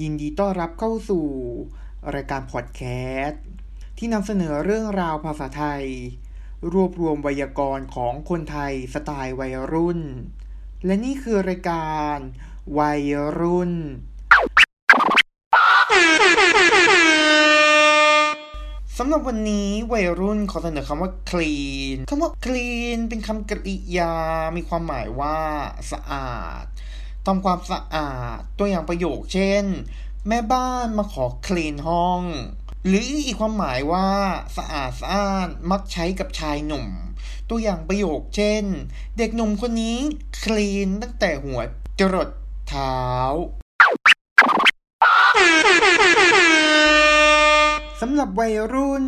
[0.00, 1.26] ยินดีต้อนรับเข้าสู่
[2.14, 2.82] รายการพอดแค
[3.24, 3.44] สต์
[3.98, 5.84] ที่นำเสนอเรื่องราวภาษาไทย
[6.72, 10.00] รวบรวมไวยากรณ์ของคนไทยสไตล์วัยรุ่น
[10.84, 12.16] และนี่คือรายการ
[12.78, 13.02] วัย
[13.38, 13.72] รุ่น
[18.98, 24.14] สำหรับวันนี้วัยรุ่นขอเสนอคำว่า clean คำว่า clean เป็นคำกริยา
[24.56, 25.36] มีความหมายว่า
[25.92, 26.64] สะอาด
[27.26, 29.64] ทำความสะอาดตัวอย่างประโยคเช่น
[30.28, 32.22] แม่บ้านมาขอ clean ห้อง
[32.86, 34.08] หรืออีกความหมายว่า
[34.56, 36.86] สะอาดสะอ้านมักใช้กับชายหนุ่ม
[37.50, 38.64] ตัวอย่างประโยคเช่น
[39.18, 39.98] เด็กหนุ่มคนนี้
[40.42, 41.60] clean ตั้งแต่หัว
[41.98, 42.28] จรด
[42.68, 43.00] เท้า
[48.00, 49.06] สำหรับวัยรุ่น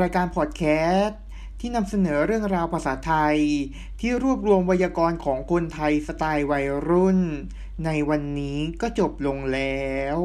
[0.00, 0.62] รายการพอดแค
[0.98, 1.20] สต์
[1.66, 3.38] ที่นำเสนอเรื่องราวภาษาไทย
[4.00, 7.20] ที่รวบรวมไวยากรณ์ของคนไทยสไตล์วัยรุ่น
[7.84, 10.16] ในวันนี้ก็จบลงแล้ว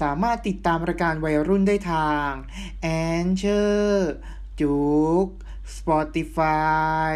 [0.00, 2.30] สามารถติดตามรายการวัยรุ่นได้ทาง
[2.84, 2.88] a
[3.24, 3.94] n c h o r
[4.60, 4.78] จุ
[5.24, 5.26] ก
[5.76, 7.14] Spotify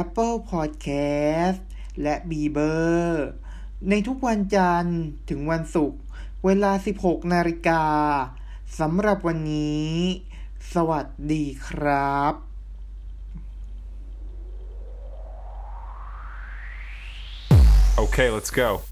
[0.00, 1.60] Apple Podcast
[2.02, 2.74] และ b e b e
[3.10, 3.12] r
[3.88, 6.00] ในทุกวันจันทร์ถึงวันศุกร์
[6.44, 6.72] เวลา
[7.02, 7.84] 16 นาฬิกา
[8.78, 9.90] สำหรับวันนี้
[10.74, 12.47] สวัสดีครับ
[18.08, 18.82] Okay, let's go.